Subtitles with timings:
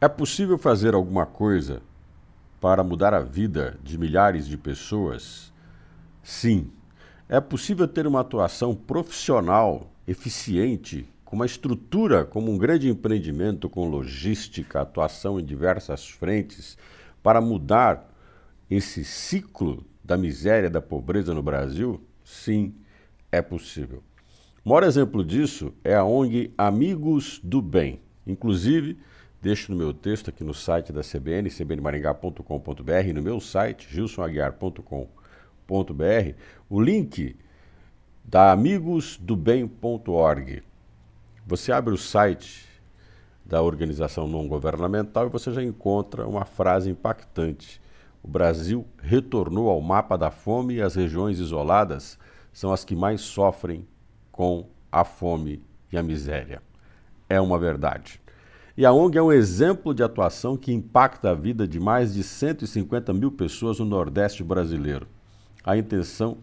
[0.00, 1.82] É possível fazer alguma coisa
[2.60, 5.52] para mudar a vida de milhares de pessoas?
[6.22, 6.70] Sim.
[7.28, 13.88] É possível ter uma atuação profissional, eficiente, com uma estrutura como um grande empreendimento com
[13.88, 16.78] logística, atuação em diversas frentes,
[17.20, 18.08] para mudar
[18.70, 22.00] esse ciclo da miséria, da pobreza no Brasil?
[22.22, 22.72] Sim,
[23.32, 24.04] é possível.
[24.64, 28.00] O maior exemplo disso é a ONG Amigos do Bem.
[28.24, 28.96] Inclusive,
[29.40, 36.34] deixo no meu texto aqui no site da CBN, cbnmaringá.com.br, no meu site, gilsonaguiar.com.br,
[36.68, 37.36] o link
[38.24, 40.62] da amigosdobem.org.
[41.46, 42.68] Você abre o site
[43.44, 47.80] da organização não governamental e você já encontra uma frase impactante.
[48.22, 52.18] O Brasil retornou ao mapa da fome e as regiões isoladas
[52.52, 53.88] são as que mais sofrem
[54.30, 56.60] com a fome e a miséria.
[57.28, 58.20] É uma verdade.
[58.78, 62.22] E a ONG é um exemplo de atuação que impacta a vida de mais de
[62.22, 65.08] 150 mil pessoas no Nordeste brasileiro.
[65.64, 66.36] A intenção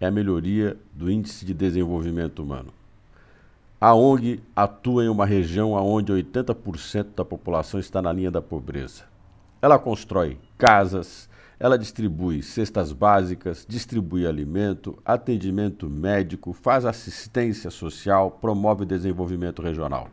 [0.00, 2.72] é a melhoria do índice de desenvolvimento humano.
[3.80, 9.04] A ONG atua em uma região onde 80% da população está na linha da pobreza.
[9.62, 18.84] Ela constrói casas, ela distribui cestas básicas, distribui alimento, atendimento médico, faz assistência social, promove
[18.84, 20.08] desenvolvimento regional.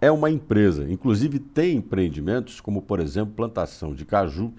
[0.00, 4.52] É uma empresa, inclusive tem empreendimentos como, por exemplo, plantação de caju,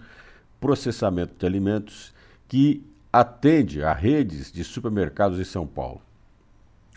[0.59, 2.13] processamento de alimentos,
[2.47, 6.01] que atende a redes de supermercados em São Paulo.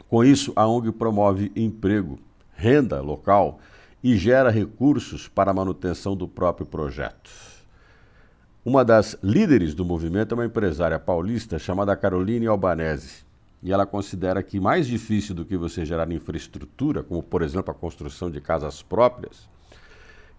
[0.08, 2.18] Com isso, a ONG promove emprego,
[2.54, 3.60] renda local
[4.02, 7.30] e gera recursos para a manutenção do próprio projeto.
[8.64, 13.24] Uma das líderes do movimento é uma empresária paulista chamada Caroline Albanese.
[13.62, 17.74] E ela considera que mais difícil do que você gerar infraestrutura, como por exemplo a
[17.74, 19.48] construção de casas próprias,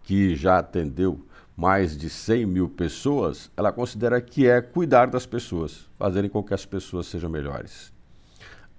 [0.04, 5.88] que já atendeu mais de 100 mil pessoas, ela considera que é cuidar das pessoas,
[5.98, 7.94] fazerem com que as pessoas sejam melhores.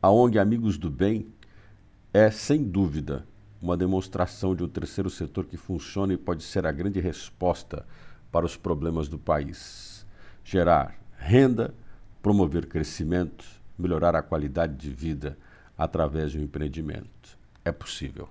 [0.03, 1.27] A ONG Amigos do Bem
[2.13, 3.27] é, sem dúvida,
[3.61, 7.87] uma demonstração de um terceiro setor que funciona e pode ser a grande resposta
[8.31, 10.07] para os problemas do país.
[10.45, 11.75] Gerar renda,
[12.23, 13.45] promover crescimento,
[13.79, 15.37] melhorar a qualidade de vida
[15.77, 17.39] através um empreendimento.
[17.65, 18.29] É possível.